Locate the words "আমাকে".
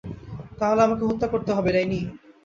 0.83-1.03